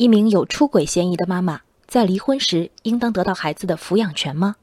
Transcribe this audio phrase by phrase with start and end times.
[0.00, 4.56] 一名有出轨嫌疑的妈妈在离婚时应当得到孩子的抚养权吗？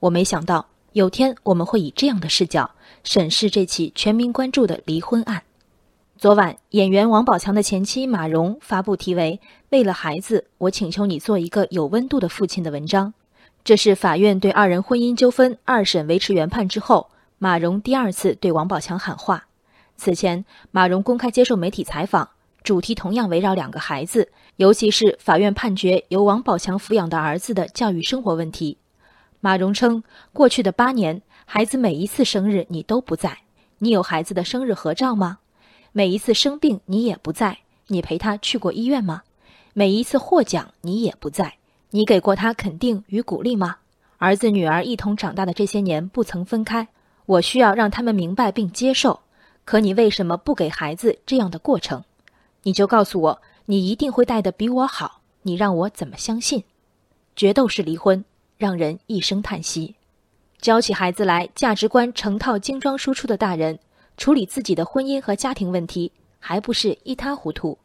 [0.00, 2.72] 我没想到有天我们会以这样的视角
[3.02, 5.44] 审视这起全民关注的离婚案。
[6.18, 13.14] 昨晚，演员王宝强的前妻马蓉发布题为《为了孩子，我请求你做一个有温度的父亲》的文章。
[13.64, 17.08] 这是法院对二人婚姻纠纷二审维持原判之后，
[17.38, 19.46] 马蓉第二次对王宝强喊话。
[19.96, 22.28] 此前，马蓉公开接受媒体采访。
[22.66, 28.76] 主题同样围绕两个孩子，尤其是法院判决由王宝强抚养的儿子的教育生活问题。
[29.38, 33.38] 马蓉称，过去的八年，孩子每一次生日你都不在，
[33.78, 35.38] 你有孩子的生日合照吗？
[35.92, 39.22] 每一次生病你也不在，你陪他去过医院吗？
[39.72, 41.54] 每一次获奖你也不在，
[41.90, 43.76] 你给过他肯定与鼓励吗？
[44.18, 46.88] 儿子女儿一同长大的这些年不曾分开，
[47.26, 49.20] 我需要让他们明白并接受。
[49.64, 52.02] 可你为什么不给孩子这样的过程？
[52.66, 56.64] 你就告诉我，你一定会带的比我好，你让我怎么相信？
[57.36, 58.24] 决斗式离婚
[58.58, 59.94] 让人一声叹息。
[60.60, 63.78] 教起孩子来，价值观成套精装输出的大人，
[64.16, 67.78] 处理自己的婚姻和家庭问题还不是一塌糊涂？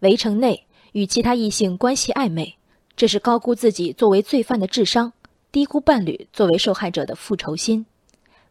[0.00, 2.54] 围城内与其他异性关系暧昧，
[2.94, 5.10] 这是高估自己作为罪犯的智商，
[5.50, 7.86] 低估伴侣作为受害者的复仇心。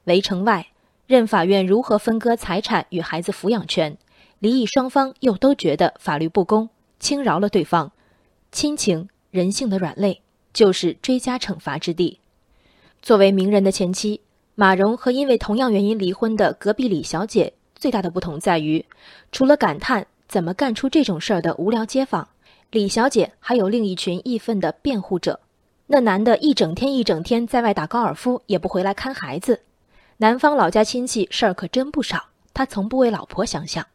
[0.05, 0.65] 围城外，
[1.05, 3.95] 任法院如何分割财产与孩子抚养权。
[4.39, 7.91] 离异双方又都觉得法律不公，轻饶了对方，
[8.51, 10.21] 亲情人性的软肋
[10.53, 12.19] 就是追加惩罚之地。
[13.01, 14.21] 作为名人的前妻，
[14.53, 18.85] 马蓉和因为同样原因离婚的隔壁李小姐最大的不同在于，
[19.31, 22.27] 除了感叹怎么干出这种事儿的无聊街坊，
[22.69, 25.39] 李小姐还有另一群义愤的辩护者。
[25.87, 29.61] 那男的一整天一整天在外打高尔夫，也不回来看孩子。
[30.17, 33.85] 男方老家亲戚事儿可真不少，他从不为老婆想想。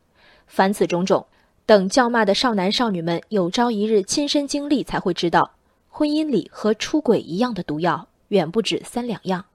[0.55, 1.25] 凡此种种，
[1.65, 5.53] 等叫骂的少男少女们有朝一日亲身经历，才会知道，
[5.89, 9.47] 婚姻里和出轨一样的毒药远不止三两样。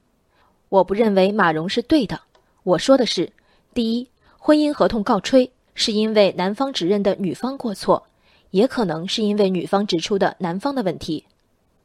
[0.69, 2.21] 我不认为马蓉是对的。
[2.63, 3.31] 我说的是，
[3.75, 4.09] 第一，
[4.39, 8.07] 婚姻合同告吹是因为男方指认的女方过错，
[8.49, 11.25] 也可能是因为女方指出的男方的问题。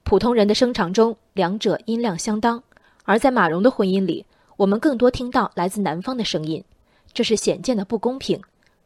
[0.05, 2.63] 普通人的声场中，两者音量相当，
[3.05, 4.25] 而在马蓉的婚姻里，
[4.57, 6.65] 我们更多听到来自男方的声音，
[7.13, 8.41] 这是显见的不公平。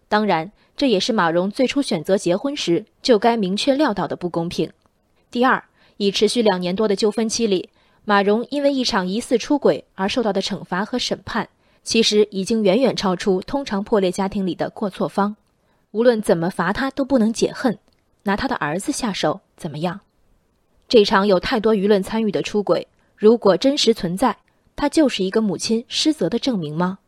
[0.08, 4.70] 当然，这也是马蓉最初选择结婚时就该明确料到的不公平。
[5.30, 5.64] 第二，
[5.96, 7.70] 已持续两年多的纠纷期里，
[8.04, 11.48] 马蓉因为一场疑似出轨而受到的惩罚和审判，
[11.82, 15.36] 其实已经远远超出通常破裂家庭里的过错方。
[15.90, 17.78] 无论怎么罚他都不能解恨，
[18.24, 20.00] 拿他的儿子下手怎么样？
[20.88, 22.86] 这场有太多舆论参与的出轨，
[23.16, 24.36] 如果真实存在，
[24.76, 26.98] 它就是一个母亲失责的证明吗？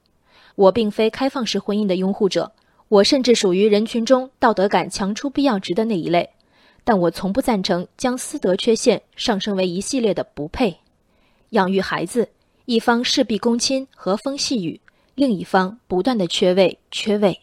[0.56, 2.50] 我并非开放式婚姻的拥护者。
[2.88, 6.30] 我甚至属于人群中道德感强出必要值的那一类，
[6.84, 10.78] 但我从不赞成将私德缺陷上升为一系列的不配。
[11.50, 12.28] 养育孩子，
[12.64, 14.80] 一方事必躬亲和风细雨，
[15.14, 17.38] 另一方不断的缺位缺位。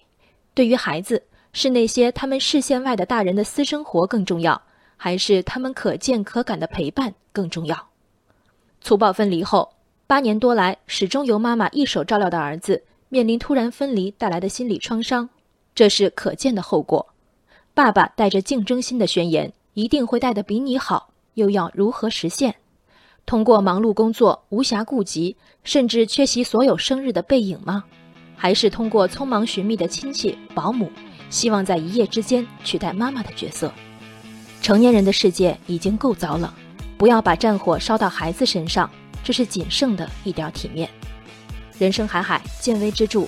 [0.55, 1.21] 对于孩子，
[1.53, 4.59] 是那些他们视线外的大人的私生活更重要，
[4.97, 7.89] 还是他们可见可感的陪伴更重要？
[8.81, 9.73] 粗暴分离后，
[10.07, 15.29] 八年多来始终由妈妈一手照料的儿子，面临突然分离带来的心理创伤。
[15.75, 17.05] 这是可见的后果。
[17.73, 22.55] 爸爸带着竞争心的宣言，一定会带得比你好，又要如何实现？
[23.25, 27.83] 通过忙碌工作、无暇顾及，甚至缺席所有生日的背影吗？
[28.37, 30.89] 还是通过匆忙寻觅的亲戚、保姆，
[31.29, 33.71] 希望在一夜之间取代妈妈的角色？
[34.61, 36.53] 成年人的世界已经够糟了，
[36.97, 38.89] 不要把战火烧到孩子身上，
[39.23, 40.89] 这是仅剩的一点体面。
[41.77, 43.27] 人生海海，见微知著。